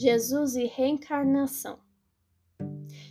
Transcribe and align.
Jesus 0.00 0.54
e 0.54 0.64
reencarnação. 0.64 1.80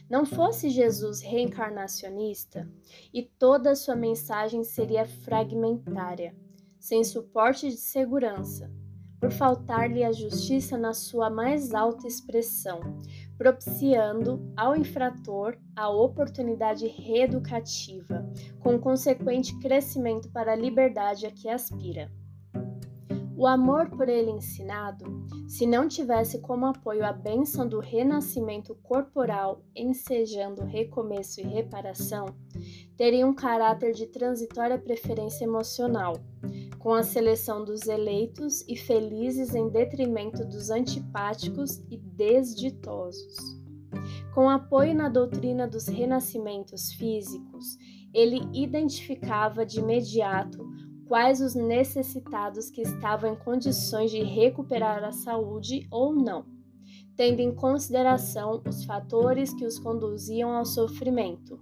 Não 0.10 0.26
fosse 0.26 0.70
Jesus 0.70 1.20
reencarnacionista, 1.20 2.66
e 3.14 3.24
toda 3.24 3.72
a 3.72 3.76
sua 3.76 3.94
mensagem 3.94 4.64
seria 4.64 5.04
fragmentária, 5.04 6.34
sem 6.80 7.04
suporte 7.04 7.68
de 7.68 7.76
segurança, 7.76 8.72
por 9.20 9.32
faltar-lhe 9.32 10.02
a 10.02 10.14
justiça 10.14 10.78
na 10.78 10.94
sua 10.94 11.30
mais 11.30 11.74
alta 11.74 12.08
expressão, 12.08 12.80
propiciando 13.38 14.50
ao 14.56 14.74
infrator 14.74 15.58
a 15.76 15.90
oportunidade 15.90 16.88
reeducativa, 16.88 18.26
com 18.62 18.80
consequente 18.80 19.60
crescimento 19.60 20.32
para 20.32 20.54
a 20.54 20.56
liberdade 20.56 21.26
a 21.26 21.32
que 21.32 21.50
aspira. 21.50 22.10
O 23.38 23.46
amor 23.46 23.88
por 23.92 24.10
ele 24.10 24.32
ensinado, 24.32 25.06
se 25.48 25.68
não 25.68 25.88
tivesse 25.88 26.42
como 26.42 26.66
apoio 26.66 27.06
a 27.06 27.14
bênção 27.14 27.68
do 27.70 27.80
renascimento 27.80 28.74
corporal, 28.82 29.62
ensejando 29.76 30.64
recomeço 30.64 31.40
e 31.40 31.44
reparação, 31.44 32.26
teria 32.98 33.28
um 33.28 33.36
caráter 33.36 33.94
de 33.94 34.08
transitória 34.08 34.80
preferência 34.80 35.44
emocional, 35.44 36.14
com 36.80 36.96
a 36.96 37.04
seleção 37.04 37.64
dos 37.64 37.86
eleitos 37.86 38.68
e 38.68 38.76
felizes 38.76 39.54
em 39.54 39.70
detrimento 39.70 40.44
dos 40.44 40.72
antipáticos 40.72 41.78
e 41.92 41.98
desditosos. 41.98 43.36
Com 44.34 44.50
apoio 44.50 44.96
na 44.96 45.10
doutrina 45.10 45.68
dos 45.68 45.88
renascimentos 45.88 46.92
físicos, 46.94 47.78
ele 48.12 48.42
identificava 48.52 49.64
de 49.64 49.80
imediato 49.80 50.67
quais 51.08 51.42
os 51.42 51.56
necessitados 51.56 52.70
que 52.70 52.82
estavam 52.82 53.34
em 53.34 53.36
condições 53.36 54.12
de 54.12 54.22
recuperar 54.22 55.04
a 55.04 55.12
saúde 55.12 55.88
ou 55.90 56.14
não, 56.14 56.46
tendo 57.16 57.40
em 57.40 57.54
consideração 57.54 58.62
os 58.68 58.84
fatores 58.84 59.54
que 59.54 59.66
os 59.66 59.80
conduziam 59.80 60.52
ao 60.52 60.66
sofrimento. 60.66 61.60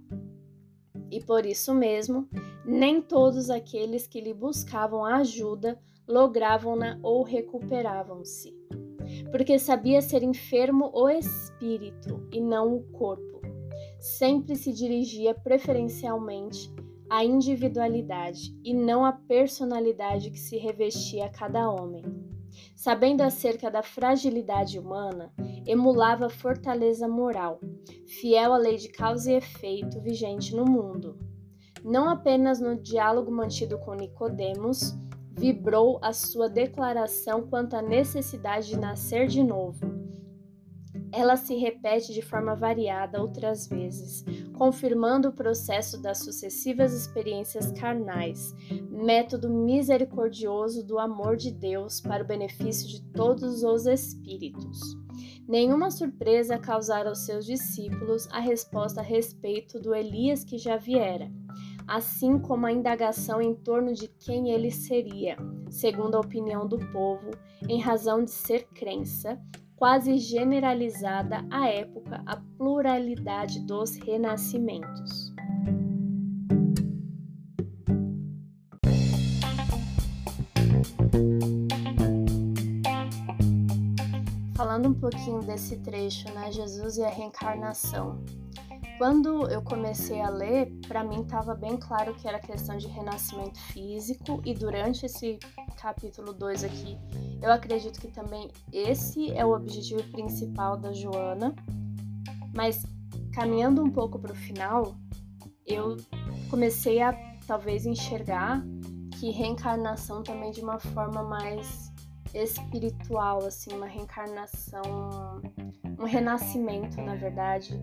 E 1.10 1.20
por 1.24 1.46
isso 1.46 1.72
mesmo, 1.72 2.28
nem 2.64 3.00
todos 3.00 3.48
aqueles 3.48 4.06
que 4.06 4.20
lhe 4.20 4.34
buscavam 4.34 5.04
ajuda 5.04 5.78
logravam-na 6.08 6.98
ou 7.02 7.22
recuperavam-se, 7.22 8.52
porque 9.30 9.58
sabia 9.58 10.02
ser 10.02 10.22
enfermo 10.22 10.90
o 10.92 11.08
espírito 11.08 12.28
e 12.32 12.40
não 12.40 12.74
o 12.74 12.82
corpo. 12.92 13.40
Sempre 14.00 14.56
se 14.56 14.72
dirigia 14.72 15.34
preferencialmente 15.34 16.72
a 17.08 17.24
individualidade 17.24 18.56
e 18.64 18.74
não 18.74 19.04
a 19.04 19.12
personalidade 19.12 20.30
que 20.30 20.38
se 20.38 20.56
revestia 20.56 21.26
a 21.26 21.28
cada 21.28 21.70
homem. 21.70 22.04
Sabendo 22.74 23.22
acerca 23.22 23.70
da 23.70 23.82
fragilidade 23.82 24.78
humana, 24.78 25.32
emulava 25.66 26.28
fortaleza 26.28 27.06
moral, 27.06 27.60
fiel 28.06 28.52
à 28.52 28.56
lei 28.56 28.76
de 28.76 28.88
causa 28.88 29.32
e 29.32 29.36
efeito 29.36 30.00
vigente 30.00 30.54
no 30.54 30.64
mundo. 30.64 31.18
Não 31.84 32.08
apenas 32.08 32.60
no 32.60 32.80
diálogo 32.80 33.30
mantido 33.30 33.78
com 33.78 33.94
Nicodemos, 33.94 34.94
vibrou 35.38 35.98
a 36.02 36.12
sua 36.12 36.48
declaração 36.48 37.46
quanto 37.46 37.74
à 37.76 37.82
necessidade 37.82 38.68
de 38.68 38.78
nascer 38.78 39.26
de 39.26 39.42
novo, 39.42 39.96
ela 41.12 41.36
se 41.36 41.54
repete 41.54 42.12
de 42.12 42.20
forma 42.20 42.54
variada 42.54 43.20
outras 43.20 43.66
vezes, 43.66 44.22
confirmando 44.56 45.28
o 45.28 45.32
processo 45.32 46.00
das 46.00 46.18
sucessivas 46.18 46.92
experiências 46.92 47.70
carnais, 47.72 48.54
método 48.90 49.50
misericordioso 49.50 50.84
do 50.84 50.98
amor 50.98 51.36
de 51.36 51.50
Deus 51.50 52.00
para 52.00 52.24
o 52.24 52.26
benefício 52.26 52.88
de 52.88 53.02
todos 53.12 53.62
os 53.62 53.86
espíritos. 53.86 54.80
Nenhuma 55.46 55.90
surpresa 55.90 56.58
causara 56.58 57.10
aos 57.10 57.24
seus 57.24 57.44
discípulos 57.44 58.26
a 58.32 58.40
resposta 58.40 59.00
a 59.00 59.04
respeito 59.04 59.78
do 59.78 59.94
Elias 59.94 60.42
que 60.42 60.58
já 60.58 60.76
viera, 60.76 61.30
assim 61.86 62.38
como 62.38 62.66
a 62.66 62.72
indagação 62.72 63.40
em 63.40 63.54
torno 63.54 63.92
de 63.92 64.08
quem 64.08 64.50
ele 64.50 64.70
seria, 64.70 65.36
segundo 65.70 66.16
a 66.16 66.20
opinião 66.20 66.66
do 66.66 66.78
povo, 66.90 67.30
em 67.68 67.80
razão 67.80 68.24
de 68.24 68.30
ser 68.30 68.66
crença, 68.74 69.38
quase 69.76 70.16
generalizada 70.16 71.44
à 71.50 71.68
época 71.68 72.22
a 72.24 72.36
pluralidade 72.56 73.60
dos 73.60 73.96
renascimentos. 73.96 75.34
Falando 84.56 84.88
um 84.88 84.94
pouquinho 84.94 85.40
desse 85.40 85.76
trecho, 85.80 86.32
né, 86.32 86.50
Jesus 86.50 86.96
e 86.96 87.04
a 87.04 87.10
reencarnação. 87.10 88.24
Quando 88.96 89.46
eu 89.50 89.60
comecei 89.60 90.22
a 90.22 90.30
ler, 90.30 90.72
para 90.88 91.04
mim 91.04 91.20
estava 91.20 91.54
bem 91.54 91.76
claro 91.76 92.14
que 92.14 92.26
era 92.26 92.38
questão 92.38 92.78
de 92.78 92.86
renascimento 92.86 93.58
físico, 93.60 94.40
e 94.42 94.54
durante 94.54 95.04
esse 95.04 95.38
capítulo 95.76 96.32
2 96.32 96.64
aqui, 96.64 96.98
eu 97.42 97.52
acredito 97.52 98.00
que 98.00 98.08
também 98.08 98.50
esse 98.72 99.30
é 99.32 99.44
o 99.44 99.54
objetivo 99.54 100.02
principal 100.10 100.76
da 100.76 100.92
Joana. 100.92 101.54
Mas 102.54 102.82
caminhando 103.32 103.82
um 103.82 103.90
pouco 103.90 104.18
para 104.18 104.32
o 104.32 104.34
final, 104.34 104.96
eu 105.66 105.96
comecei 106.48 107.02
a 107.02 107.12
talvez 107.46 107.84
enxergar 107.84 108.64
que 109.18 109.30
reencarnação 109.30 110.22
também 110.22 110.50
de 110.50 110.60
uma 110.60 110.78
forma 110.78 111.22
mais 111.22 111.92
espiritual, 112.34 113.44
assim, 113.44 113.72
uma 113.72 113.86
reencarnação, 113.86 114.82
um 115.98 116.04
renascimento, 116.04 117.00
na 117.00 117.14
verdade, 117.14 117.80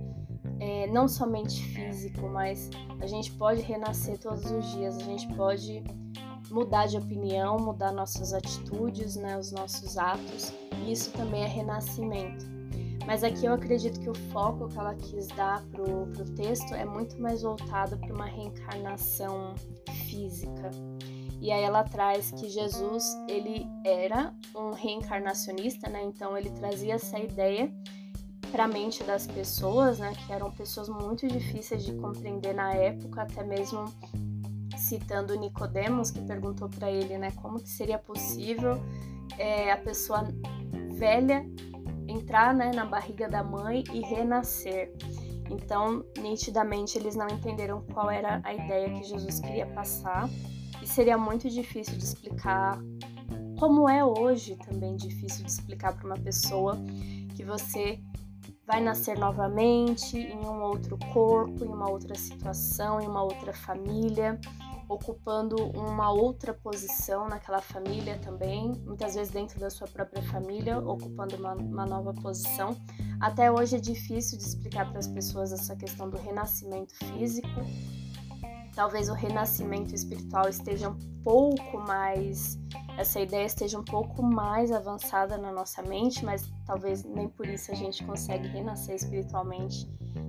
é, 0.60 0.88
não 0.88 1.08
somente 1.08 1.64
físico, 1.74 2.28
mas 2.30 2.70
a 3.00 3.08
gente 3.08 3.32
pode 3.34 3.62
renascer 3.62 4.20
todos 4.20 4.50
os 4.50 4.72
dias, 4.74 4.98
a 4.98 5.04
gente 5.04 5.28
pode 5.36 5.84
mudar 6.54 6.86
de 6.86 6.98
opinião, 6.98 7.58
mudar 7.58 7.92
nossas 7.92 8.32
atitudes, 8.32 9.16
né, 9.16 9.36
os 9.40 9.52
nossos 9.52 9.98
atos, 9.98 10.54
e 10.86 10.92
isso 10.92 11.12
também 11.12 11.44
é 11.44 11.48
renascimento. 11.48 12.46
Mas 13.08 13.24
aqui 13.24 13.48
eu 13.48 13.54
acredito 13.54 14.00
que 14.00 14.10
o 14.10 14.16
foco 14.32 14.70
que 14.70 14.78
ela 14.78 14.94
quis 14.94 15.28
dar 15.30 15.64
pro, 15.72 16.06
pro 16.14 16.26
texto 16.36 16.74
é 16.76 16.86
muito 16.86 17.20
mais 17.20 17.42
voltado 17.42 17.98
para 17.98 18.14
uma 18.14 18.26
reencarnação 18.26 19.56
física. 20.06 20.70
E 21.42 21.52
aí 21.52 21.64
ela 21.64 21.84
traz 21.84 22.32
que 22.32 22.48
Jesus, 22.48 23.04
ele 23.28 23.68
era 23.84 24.32
um 24.56 24.72
reencarnacionista, 24.72 25.90
né? 25.90 26.04
Então 26.04 26.38
ele 26.38 26.52
trazia 26.52 26.94
essa 26.94 27.20
ideia 27.20 27.74
para 28.52 28.66
a 28.66 28.68
mente 28.68 29.04
das 29.04 29.26
pessoas, 29.26 29.98
né, 29.98 30.14
que 30.14 30.32
eram 30.32 30.52
pessoas 30.52 30.88
muito 30.88 31.28
difíceis 31.28 31.84
de 31.84 31.94
compreender 31.96 32.54
na 32.54 32.72
época, 32.72 33.24
até 33.24 33.44
mesmo 33.44 33.92
citando 34.84 35.36
Nicodemos, 35.36 36.12
que 36.12 36.22
perguntou 36.22 36.70
para 36.70 36.92
ele, 36.92 37.18
né, 37.18 37.32
como 37.32 37.60
que 37.60 37.70
seria 37.70 37.98
possível 37.98 38.82
é, 39.38 39.72
a 39.72 39.78
pessoa 39.78 40.28
velha 40.94 41.46
entrar, 42.08 42.54
né, 42.54 42.72
na 42.74 42.86
barriga 42.86 43.28
da 43.28 43.44
mãe 43.44 43.84
e 43.94 44.02
renascer. 44.02 44.94
Então, 45.50 46.06
nitidamente, 46.20 46.98
eles 46.98 47.16
não 47.16 47.28
entenderam 47.28 47.82
qual 47.94 48.10
era 48.10 48.42
a 48.44 48.54
ideia 48.54 48.90
que 48.90 49.04
Jesus 49.04 49.40
queria 49.40 49.68
passar 49.68 50.30
e 50.82 50.88
seria 50.88 51.18
muito 51.18 51.50
difícil 51.50 51.98
de 51.98 52.04
explicar, 52.04 52.78
como 53.60 53.88
é 53.88 54.04
hoje 54.04 54.58
também 54.58 54.96
difícil 54.96 55.46
de 55.46 55.52
explicar 55.52 55.94
para 55.94 56.06
uma 56.06 56.18
pessoa 56.18 56.78
que 57.36 57.44
você 57.44 58.00
vai 58.66 58.82
nascer 58.82 59.18
novamente 59.18 60.18
em 60.18 60.46
um 60.46 60.62
outro 60.62 60.98
corpo, 61.14 61.64
em 61.64 61.68
uma 61.68 61.90
outra 61.90 62.16
situação, 62.16 63.00
em 63.00 63.08
uma 63.08 63.22
outra 63.22 63.54
família, 63.54 64.40
ocupando 64.94 65.56
uma 65.72 66.12
outra 66.12 66.54
posição 66.54 67.28
naquela 67.28 67.62
família 67.62 68.18
também, 68.20 68.72
muitas 68.86 69.16
vezes 69.16 69.32
dentro 69.32 69.60
da 69.60 69.70
sua 69.70 69.88
própria 69.88 70.22
família, 70.24 70.80
ocupando 70.80 71.36
uma, 71.36 71.54
uma 71.54 71.86
nova 71.86 72.14
posição. 72.14 72.76
Até 73.20 73.52
hoje 73.52 73.76
é 73.76 73.80
difícil 73.80 74.38
de 74.38 74.44
explicar 74.44 74.90
para 74.90 75.00
as 75.00 75.08
pessoas 75.08 75.52
essa 75.52 75.76
questão 75.76 76.10
do 76.10 76.18
renascimento 76.18 76.96
físico. 76.96 77.48
Talvez 78.76 79.10
o 79.10 79.14
renascimento 79.14 79.94
espiritual 79.94 80.50
esteja 80.50 80.90
um 80.90 80.98
pouco 81.24 81.78
mais 81.78 82.58
essa 82.98 83.20
ideia 83.20 83.46
esteja 83.46 83.80
um 83.80 83.84
pouco 83.84 84.22
mais 84.22 84.72
avançada 84.72 85.36
na 85.38 85.52
nossa 85.52 85.82
mente, 85.82 86.24
mas 86.24 86.52
talvez 86.66 87.04
nem 87.04 87.28
por 87.28 87.48
isso 87.48 87.72
a 87.72 87.76
gente 87.76 88.04
consegue 88.04 88.48
renascer 88.48 88.96
espiritualmente 88.96 89.88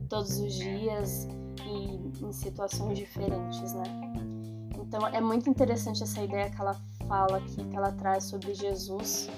todos 0.08 0.38
os 0.38 0.54
dias 0.54 1.28
e 1.66 2.24
em 2.24 2.32
situações 2.32 2.98
diferentes, 2.98 3.74
né? 3.74 4.23
Então 4.86 5.06
é 5.08 5.20
muito 5.20 5.48
interessante 5.50 6.02
essa 6.02 6.22
ideia 6.22 6.50
que 6.50 6.60
ela 6.60 6.76
fala 7.08 7.38
aqui, 7.38 7.64
que 7.64 7.76
ela 7.76 7.92
traz 7.92 8.24
sobre 8.24 8.54
Jesus, 8.54 9.28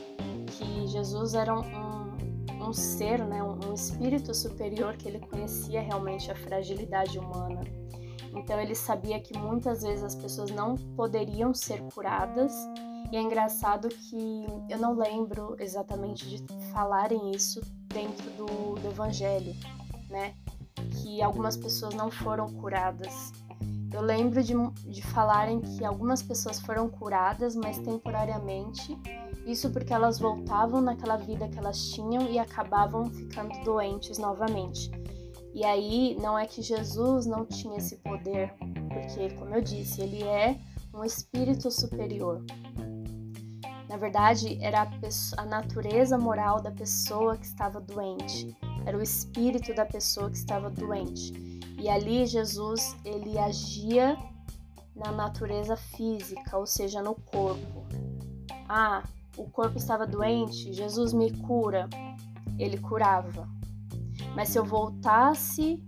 que 0.52 0.86
Jesus 0.88 1.34
era 1.34 1.54
um, 1.54 2.66
um 2.68 2.72
ser, 2.72 3.24
né, 3.24 3.42
um, 3.42 3.70
um 3.70 3.74
espírito 3.74 4.34
superior 4.34 4.96
que 4.96 5.08
ele 5.08 5.20
conhecia 5.20 5.80
realmente 5.80 6.30
a 6.30 6.34
fragilidade 6.34 7.18
humana. 7.18 7.62
Então 8.34 8.60
ele 8.60 8.74
sabia 8.74 9.18
que 9.18 9.36
muitas 9.38 9.82
vezes 9.82 10.04
as 10.04 10.14
pessoas 10.14 10.50
não 10.50 10.74
poderiam 10.94 11.54
ser 11.54 11.80
curadas 11.94 12.52
E 13.10 13.16
é 13.16 13.20
engraçado 13.20 13.88
que 13.88 14.46
eu 14.68 14.78
não 14.78 14.94
lembro 14.94 15.56
exatamente 15.60 16.28
de 16.28 16.70
falarem 16.72 17.30
isso 17.30 17.60
dentro 17.86 18.28
do, 18.32 18.74
do 18.74 18.88
Evangelho, 18.88 19.54
né? 20.10 20.34
Que 20.90 21.22
algumas 21.22 21.56
pessoas 21.56 21.94
não 21.94 22.10
foram 22.10 22.52
curadas. 22.54 23.32
Eu 23.96 24.02
lembro 24.02 24.42
de, 24.42 24.52
de 24.90 25.00
falarem 25.00 25.58
que 25.58 25.82
algumas 25.82 26.22
pessoas 26.22 26.60
foram 26.60 26.86
curadas, 26.86 27.56
mas 27.56 27.78
temporariamente. 27.78 28.94
Isso 29.46 29.70
porque 29.70 29.90
elas 29.90 30.18
voltavam 30.18 30.82
naquela 30.82 31.16
vida 31.16 31.48
que 31.48 31.58
elas 31.58 31.80
tinham 31.92 32.28
e 32.28 32.38
acabavam 32.38 33.06
ficando 33.06 33.58
doentes 33.64 34.18
novamente. 34.18 34.90
E 35.54 35.64
aí 35.64 36.14
não 36.20 36.38
é 36.38 36.46
que 36.46 36.60
Jesus 36.60 37.24
não 37.24 37.46
tinha 37.46 37.78
esse 37.78 37.96
poder, 37.96 38.52
porque, 38.92 39.30
como 39.36 39.54
eu 39.54 39.62
disse, 39.62 40.02
ele 40.02 40.22
é 40.24 40.60
um 40.92 41.02
espírito 41.02 41.70
superior. 41.70 42.44
Na 43.88 43.96
verdade, 43.96 44.58
era 44.60 44.82
a, 44.82 44.86
pessoa, 44.86 45.40
a, 45.40 45.46
natureza 45.46 46.18
moral 46.18 46.60
da 46.60 46.70
pessoa 46.70 47.38
que 47.38 47.46
estava 47.46 47.80
doente, 47.80 48.54
era 48.84 48.98
o 48.98 49.00
espírito 49.00 49.74
da 49.74 49.86
pessoa 49.86 50.28
que 50.28 50.36
estava 50.36 50.68
doente. 50.68 51.55
E 51.78 51.88
ali 51.88 52.26
Jesus 52.26 52.96
ele 53.04 53.38
agia 53.38 54.16
na 54.94 55.12
natureza 55.12 55.76
física, 55.76 56.56
ou 56.56 56.66
seja, 56.66 57.02
no 57.02 57.14
corpo. 57.14 57.86
Ah, 58.68 59.02
o 59.36 59.48
corpo 59.50 59.76
estava 59.76 60.06
doente, 60.06 60.72
Jesus 60.72 61.12
me 61.12 61.30
cura. 61.42 61.88
Ele 62.58 62.78
curava. 62.78 63.46
Mas 64.34 64.48
se 64.48 64.58
eu 64.58 64.64
voltasse 64.64 65.82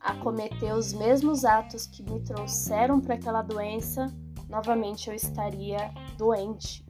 a 0.00 0.14
cometer 0.14 0.72
os 0.72 0.92
mesmos 0.92 1.44
atos 1.44 1.86
que 1.86 2.02
me 2.02 2.20
trouxeram 2.20 3.00
para 3.00 3.14
aquela 3.14 3.42
doença, 3.42 4.06
novamente 4.48 5.10
eu 5.10 5.14
estaria 5.14 5.92
doente, 6.16 6.84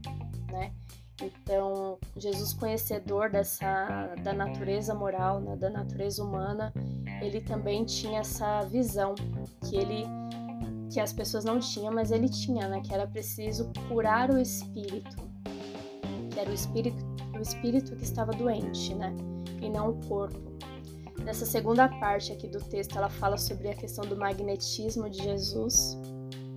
né? 0.50 0.72
Então, 1.22 1.98
Jesus 2.16 2.52
conhecedor 2.52 3.30
dessa 3.30 4.14
da 4.22 4.32
natureza 4.32 4.94
moral, 4.94 5.40
né, 5.40 5.56
da 5.56 5.70
natureza 5.70 6.22
humana, 6.22 6.72
ele 7.22 7.40
também 7.40 7.84
tinha 7.84 8.20
essa 8.20 8.62
visão 8.62 9.14
que 9.64 9.76
ele 9.76 10.04
que 10.92 11.00
as 11.00 11.12
pessoas 11.12 11.44
não 11.44 11.58
tinham, 11.58 11.92
mas 11.92 12.10
ele 12.12 12.28
tinha, 12.28 12.68
né, 12.68 12.80
que 12.80 12.94
era 12.94 13.06
preciso 13.06 13.70
curar 13.88 14.30
o 14.30 14.38
espírito, 14.38 15.16
que 16.30 16.38
era 16.38 16.48
o 16.48 16.54
espírito, 16.54 17.04
o 17.36 17.40
espírito 17.40 17.96
que 17.96 18.04
estava 18.04 18.30
doente, 18.32 18.94
né, 18.94 19.14
e 19.60 19.68
não 19.68 19.90
o 19.90 20.06
corpo. 20.06 20.46
Nessa 21.24 21.44
segunda 21.44 21.88
parte 21.88 22.32
aqui 22.32 22.46
do 22.46 22.60
texto, 22.60 22.96
ela 22.96 23.08
fala 23.08 23.36
sobre 23.36 23.68
a 23.68 23.74
questão 23.74 24.04
do 24.06 24.16
magnetismo 24.16 25.08
de 25.10 25.22
Jesus, 25.22 25.98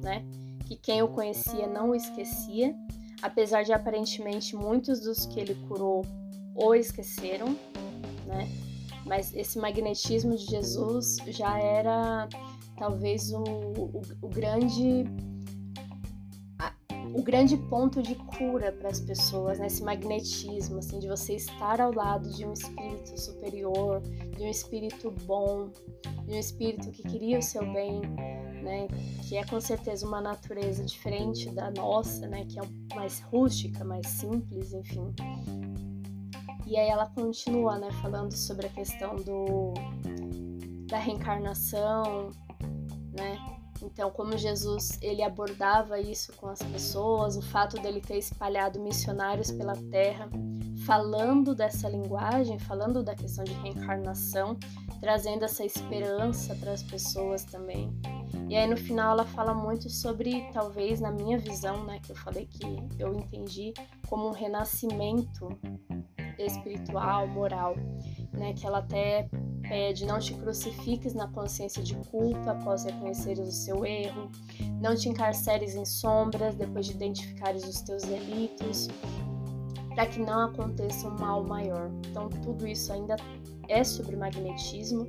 né? 0.03 0.23
Que 0.67 0.75
quem 0.75 1.01
o 1.01 1.07
conhecia 1.07 1.65
não 1.65 1.89
o 1.89 1.95
esquecia, 1.95 2.75
apesar 3.21 3.63
de 3.63 3.73
aparentemente 3.73 4.55
muitos 4.55 4.99
dos 5.01 5.25
que 5.25 5.39
ele 5.39 5.55
curou 5.67 6.05
o 6.55 6.75
esqueceram, 6.75 7.55
né? 8.25 8.49
Mas 9.05 9.33
esse 9.33 9.57
magnetismo 9.57 10.35
de 10.35 10.45
Jesus 10.45 11.17
já 11.27 11.57
era 11.57 12.27
talvez 12.77 13.31
o, 13.31 13.43
o, 13.43 14.01
o 14.21 14.27
grande 14.27 15.05
o 17.13 17.23
grande 17.23 17.57
ponto 17.57 18.01
de 18.01 18.15
cura 18.15 18.71
para 18.71 18.89
as 18.89 18.99
pessoas, 18.99 19.59
né? 19.59 19.67
esse 19.67 19.83
magnetismo, 19.83 20.77
assim, 20.77 20.99
de 20.99 21.07
você 21.07 21.35
estar 21.35 21.81
ao 21.81 21.91
lado 21.91 22.29
de 22.29 22.45
um 22.45 22.53
espírito 22.53 23.19
superior, 23.19 24.01
de 24.37 24.43
um 24.43 24.49
espírito 24.49 25.11
bom, 25.25 25.71
de 26.25 26.35
um 26.35 26.39
espírito 26.39 26.91
que 26.91 27.03
queria 27.03 27.39
o 27.39 27.41
seu 27.41 27.61
bem, 27.73 28.01
né? 28.61 28.87
Que 29.27 29.37
é 29.37 29.45
com 29.45 29.59
certeza 29.59 30.05
uma 30.05 30.21
natureza 30.21 30.83
diferente 30.83 31.49
da 31.51 31.71
nossa, 31.71 32.27
né? 32.27 32.45
Que 32.45 32.59
é 32.59 32.63
mais 32.95 33.19
rústica, 33.21 33.83
mais 33.83 34.07
simples, 34.07 34.73
enfim. 34.73 35.13
E 36.65 36.77
aí 36.77 36.87
ela 36.87 37.07
continua, 37.07 37.79
né? 37.79 37.89
Falando 38.01 38.31
sobre 38.31 38.67
a 38.67 38.69
questão 38.69 39.15
do 39.15 39.73
da 40.87 40.97
reencarnação, 40.97 42.31
né? 43.13 43.37
Então, 43.81 44.11
como 44.11 44.37
Jesus 44.37 44.97
ele 45.01 45.23
abordava 45.23 45.99
isso 45.99 46.33
com 46.33 46.47
as 46.47 46.59
pessoas, 46.59 47.37
o 47.37 47.41
fato 47.41 47.81
dele 47.81 48.01
ter 48.01 48.17
espalhado 48.17 48.79
missionários 48.79 49.51
pela 49.51 49.75
terra, 49.89 50.29
falando 50.85 51.55
dessa 51.55 51.87
linguagem, 51.87 52.59
falando 52.59 53.03
da 53.03 53.15
questão 53.15 53.43
de 53.43 53.53
reencarnação, 53.53 54.57
trazendo 54.99 55.45
essa 55.45 55.63
esperança 55.63 56.55
para 56.55 56.71
as 56.71 56.83
pessoas 56.83 57.43
também. 57.45 57.89
E 58.49 58.55
aí 58.55 58.67
no 58.67 58.77
final 58.77 59.13
ela 59.13 59.25
fala 59.25 59.53
muito 59.53 59.89
sobre, 59.89 60.49
talvez 60.51 60.99
na 60.99 61.11
minha 61.11 61.37
visão, 61.37 61.83
né, 61.85 61.99
que 62.01 62.11
eu 62.11 62.15
falei 62.15 62.47
que 62.47 62.65
eu 62.97 63.13
entendi 63.13 63.73
como 64.07 64.27
um 64.27 64.31
renascimento 64.31 65.47
espiritual, 66.37 67.27
moral, 67.27 67.75
né, 68.33 68.53
que 68.53 68.65
ela 68.65 68.79
até 68.79 69.29
pede: 69.69 70.05
não 70.05 70.19
te 70.19 70.33
crucifiques 70.33 71.13
na 71.13 71.27
consciência 71.27 71.81
de 71.81 71.95
culpa 71.95 72.51
após 72.51 72.83
reconheceres 72.83 73.47
o 73.47 73.51
seu 73.51 73.85
erro, 73.85 74.29
não 74.81 74.95
te 74.95 75.07
encarceres 75.07 75.75
em 75.75 75.85
sombras 75.85 76.55
depois 76.55 76.87
de 76.87 76.93
identificares 76.93 77.63
os 77.63 77.79
teus 77.81 78.03
delitos, 78.03 78.89
para 79.93 80.07
que 80.07 80.19
não 80.19 80.47
aconteça 80.47 81.07
um 81.07 81.17
mal 81.17 81.43
maior. 81.43 81.89
Então, 82.09 82.27
tudo 82.27 82.67
isso 82.67 82.91
ainda 82.91 83.15
é 83.69 83.83
sobre 83.83 84.17
magnetismo, 84.17 85.07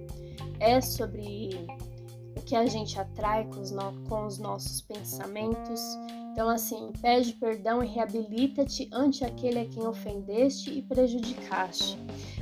é 0.61 0.81
sobre 0.81 1.67
o 2.37 2.43
que 2.43 2.55
a 2.55 2.67
gente 2.67 3.01
atrai 3.01 3.47
com 3.47 3.61
os, 3.61 3.71
no 3.71 3.93
com 4.09 4.27
os 4.27 4.39
nossos 4.39 4.83
pensamentos. 4.83 5.81
Então, 6.33 6.49
assim, 6.49 6.93
pede 7.01 7.33
perdão 7.33 7.83
e 7.83 7.87
reabilita-te 7.87 8.89
ante 8.93 9.25
aquele 9.25 9.61
a 9.61 9.67
quem 9.67 9.87
ofendeste 9.87 10.71
e 10.71 10.81
prejudicaste. 10.81 11.99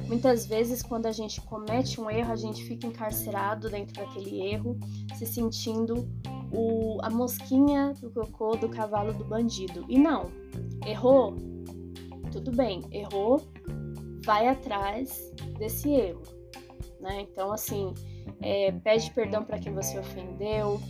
Muitas 0.06 0.46
vezes, 0.46 0.82
quando 0.82 1.06
a 1.06 1.12
gente 1.12 1.40
comete 1.40 2.00
um 2.00 2.10
erro, 2.10 2.32
a 2.32 2.36
gente 2.36 2.64
fica 2.64 2.86
encarcerado 2.86 3.70
dentro 3.70 3.94
daquele 3.94 4.40
erro, 4.42 4.78
se 5.14 5.26
sentindo 5.26 6.08
o, 6.52 6.98
a 7.02 7.10
mosquinha 7.10 7.94
do 8.00 8.10
cocô 8.10 8.56
do 8.56 8.68
cavalo 8.68 9.12
do 9.12 9.24
bandido. 9.24 9.84
E 9.88 9.98
não, 9.98 10.30
errou, 10.86 11.34
tudo 12.30 12.52
bem, 12.52 12.82
errou, 12.90 13.42
vai 14.24 14.48
atrás 14.48 15.32
desse 15.58 15.90
erro. 15.90 16.22
Né? 17.00 17.26
Então, 17.30 17.52
assim, 17.52 17.94
é, 18.40 18.70
pede 18.72 19.10
perdão 19.12 19.44
para 19.44 19.58
quem 19.58 19.72
você 19.72 19.98
ofendeu, 19.98 20.80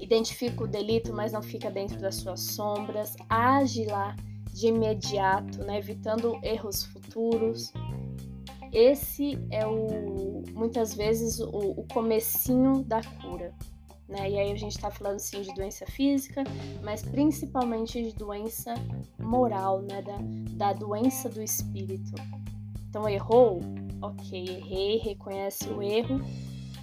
identifica 0.00 0.64
o 0.64 0.66
delito, 0.66 1.12
mas 1.12 1.32
não 1.32 1.42
fica 1.42 1.70
dentro 1.70 1.98
das 2.00 2.16
suas 2.16 2.40
sombras, 2.40 3.16
age 3.28 3.84
lá 3.86 4.16
de 4.52 4.68
imediato, 4.68 5.58
né, 5.64 5.78
evitando 5.78 6.38
erros 6.42 6.84
futuros 6.84 7.72
esse 8.72 9.36
é 9.50 9.66
o 9.66 10.44
muitas 10.52 10.94
vezes 10.94 11.40
o, 11.40 11.48
o 11.48 11.86
comecinho 11.92 12.84
da 12.84 13.02
cura. 13.02 13.52
Né? 14.08 14.30
E 14.30 14.38
aí 14.38 14.52
a 14.52 14.56
gente 14.56 14.72
está 14.72 14.90
falando 14.90 15.18
sim 15.18 15.42
de 15.42 15.52
doença 15.54 15.86
física, 15.86 16.42
mas 16.82 17.02
principalmente 17.02 18.02
de 18.02 18.12
doença 18.14 18.74
moral, 19.18 19.82
né? 19.82 20.02
da, 20.02 20.18
da 20.56 20.72
doença 20.72 21.28
do 21.28 21.42
espírito. 21.42 22.12
Então 22.88 23.08
errou, 23.08 23.60
ok, 24.02 24.48
errei, 24.48 24.98
reconhece 24.98 25.68
o 25.68 25.82
erro 25.82 26.20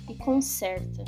e 0.10 0.16
conserta. 0.16 1.04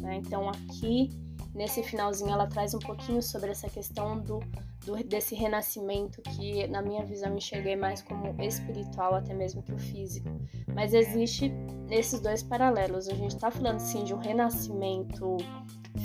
Né? 0.00 0.16
Então 0.16 0.48
aqui 0.48 1.10
nesse 1.54 1.82
finalzinho 1.82 2.30
ela 2.30 2.46
traz 2.46 2.74
um 2.74 2.78
pouquinho 2.78 3.22
sobre 3.22 3.50
essa 3.50 3.68
questão 3.68 4.18
do 4.18 4.40
do, 4.84 4.96
desse 5.04 5.34
renascimento 5.34 6.22
que, 6.22 6.66
na 6.66 6.82
minha 6.82 7.04
visão, 7.04 7.36
enxerguei 7.36 7.76
mais 7.76 8.02
como 8.02 8.34
espiritual 8.42 9.14
até 9.14 9.34
mesmo 9.34 9.62
que 9.62 9.72
o 9.72 9.78
físico. 9.78 10.28
Mas 10.74 10.94
existe 10.94 11.52
esses 11.90 12.20
dois 12.20 12.42
paralelos. 12.42 13.08
A 13.08 13.14
gente 13.14 13.34
está 13.34 13.50
falando 13.50 13.78
sim 13.78 14.04
de 14.04 14.14
um 14.14 14.18
renascimento 14.18 15.36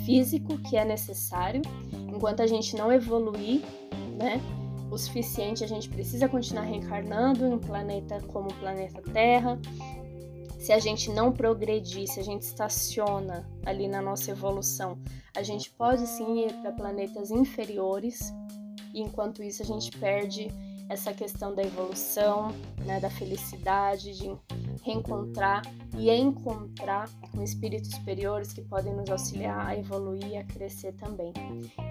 físico 0.04 0.58
que 0.58 0.76
é 0.76 0.84
necessário, 0.84 1.62
enquanto 1.92 2.42
a 2.42 2.46
gente 2.46 2.76
não 2.76 2.92
evoluir, 2.92 3.62
né? 4.18 4.40
O 4.90 4.96
suficiente, 4.96 5.64
a 5.64 5.66
gente 5.66 5.88
precisa 5.88 6.28
continuar 6.28 6.62
reencarnando 6.62 7.44
em 7.44 7.54
um 7.54 7.58
planeta 7.58 8.20
como 8.28 8.50
o 8.50 8.54
planeta 8.54 9.02
Terra. 9.12 9.58
Se 10.66 10.72
a 10.72 10.80
gente 10.80 11.12
não 11.12 11.32
progredir, 11.32 12.08
se 12.08 12.18
a 12.18 12.24
gente 12.24 12.42
estaciona 12.42 13.48
ali 13.64 13.86
na 13.86 14.02
nossa 14.02 14.32
evolução, 14.32 14.98
a 15.36 15.40
gente 15.40 15.70
pode 15.70 16.04
sim 16.08 16.40
ir 16.40 16.52
para 16.54 16.72
planetas 16.72 17.30
inferiores, 17.30 18.34
e 18.92 19.00
enquanto 19.00 19.44
isso 19.44 19.62
a 19.62 19.64
gente 19.64 19.96
perde 19.96 20.48
essa 20.88 21.14
questão 21.14 21.54
da 21.54 21.62
evolução, 21.62 22.48
né, 22.84 22.98
da 22.98 23.08
felicidade, 23.08 24.18
de 24.18 24.36
reencontrar 24.82 25.62
e 25.96 26.10
encontrar 26.10 27.08
com 27.32 27.42
espíritos 27.42 27.90
superiores 27.90 28.52
que 28.52 28.62
podem 28.62 28.94
nos 28.94 29.10
auxiliar 29.10 29.66
a 29.66 29.76
evoluir 29.76 30.38
a 30.38 30.44
crescer 30.44 30.92
também. 30.92 31.32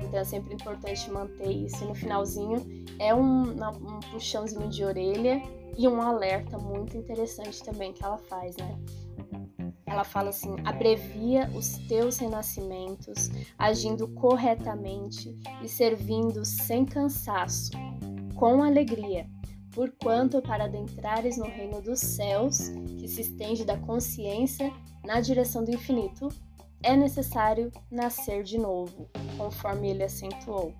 Então 0.01 0.19
é 0.19 0.23
sempre 0.23 0.53
importante 0.53 1.09
manter 1.09 1.51
isso. 1.51 1.85
No 1.85 1.95
finalzinho 1.95 2.85
é 2.99 3.13
um, 3.13 3.51
um 3.51 3.99
puxãozinho 4.11 4.67
de 4.69 4.83
orelha 4.83 5.41
e 5.77 5.87
um 5.87 6.01
alerta 6.01 6.57
muito 6.57 6.97
interessante 6.97 7.63
também 7.63 7.91
que 7.91 8.03
ela 8.03 8.17
faz, 8.17 8.55
né? 8.57 8.77
ela 9.95 10.03
fala 10.03 10.29
assim: 10.29 10.55
abrevia 10.63 11.49
os 11.55 11.77
teus 11.87 12.17
renascimentos, 12.17 13.29
agindo 13.57 14.07
corretamente 14.09 15.35
e 15.63 15.69
servindo 15.69 16.43
sem 16.43 16.85
cansaço, 16.85 17.71
com 18.35 18.61
alegria, 18.61 19.27
porquanto 19.75 20.41
para 20.41 20.63
adentrares 20.63 21.37
no 21.37 21.45
reino 21.45 21.81
dos 21.81 21.99
céus, 21.99 22.69
que 22.97 23.07
se 23.07 23.21
estende 23.21 23.65
da 23.65 23.77
consciência 23.77 24.71
na 25.05 25.19
direção 25.19 25.63
do 25.63 25.71
infinito, 25.71 26.29
é 26.81 26.95
necessário 26.95 27.71
nascer 27.91 28.41
de 28.41 28.57
novo, 28.57 29.09
conforme 29.37 29.89
ele 29.89 30.03
acentuou. 30.03 30.73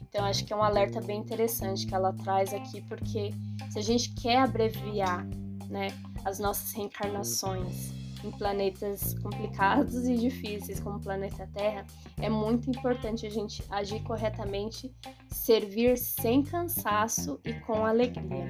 Então, 0.00 0.24
acho 0.24 0.44
que 0.46 0.52
é 0.52 0.56
um 0.56 0.62
alerta 0.62 1.00
bem 1.02 1.20
interessante 1.20 1.86
que 1.86 1.94
ela 1.94 2.12
traz 2.12 2.54
aqui, 2.54 2.80
porque 2.80 3.30
se 3.70 3.78
a 3.78 3.82
gente 3.82 4.14
quer 4.14 4.38
abreviar 4.38 5.26
né, 5.68 5.88
as 6.24 6.38
nossas 6.38 6.72
reencarnações 6.72 7.97
em 8.24 8.30
planetas 8.30 9.14
complicados 9.22 10.06
e 10.06 10.16
difíceis 10.16 10.80
como 10.80 10.96
o 10.96 11.00
planeta 11.00 11.48
Terra, 11.52 11.86
é 12.20 12.28
muito 12.28 12.68
importante 12.70 13.26
a 13.26 13.30
gente 13.30 13.62
agir 13.70 14.02
corretamente, 14.02 14.94
servir 15.28 15.96
sem 15.96 16.42
cansaço 16.42 17.40
e 17.44 17.52
com 17.54 17.84
alegria. 17.84 18.46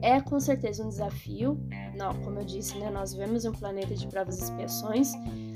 É 0.00 0.20
com 0.20 0.38
certeza 0.38 0.84
um 0.84 0.88
desafio, 0.88 1.58
não, 1.96 2.14
como 2.22 2.38
eu 2.38 2.44
disse, 2.44 2.78
né, 2.78 2.88
nós 2.88 3.12
vivemos 3.12 3.44
um 3.44 3.52
planeta 3.52 3.94
de 3.94 4.06
provas 4.06 4.38
e 4.38 4.44
expiações. 4.44 5.12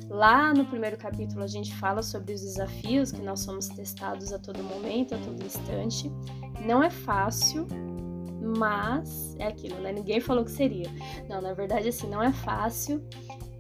Lá 0.09 0.53
no 0.53 0.65
primeiro 0.67 0.97
capítulo 0.97 1.45
a 1.45 1.47
gente 1.47 1.75
fala 1.77 2.03
sobre 2.03 2.35
os 2.35 2.43
desafios 2.43 3.13
que 3.13 3.23
nós 3.23 3.41
somos 3.41 3.69
testados 3.69 4.33
a 4.33 4.39
todo 4.39 4.63
momento, 4.63 5.15
a 5.15 5.19
todo 5.19 5.45
instante. 5.45 6.11
Não 6.67 6.83
é 6.83 6.91
fácil, 6.91 7.67
mas 8.43 9.37
é 9.39 9.47
aquilo, 9.47 9.79
né? 9.81 9.93
Ninguém 9.93 10.21
falou 10.21 10.45
que 10.45 10.51
seria. 10.51 10.89
Não, 11.29 11.41
na 11.41 11.55
verdade, 11.55 11.89
assim, 11.89 12.09
não 12.09 12.23
é 12.23 12.33
fácil, 12.33 13.03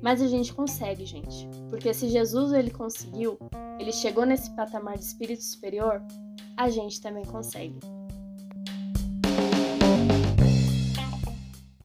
mas 0.03 0.21
a 0.21 0.27
gente 0.27 0.53
consegue, 0.53 1.07
gente. 1.07 1.49
Porque 1.71 1.95
se 1.95 2.09
Jesus 2.09 2.53
ele 2.53 2.71
conseguiu, 2.71 3.39
ele 3.79 3.93
chegou 3.93 4.27
nesse 4.27 4.51
patamar 4.57 4.99
de 4.99 5.05
espírito 5.05 5.43
superior, 5.43 6.03
a 6.57 6.69
gente 6.69 7.01
também 7.01 7.25
consegue. 7.25 7.79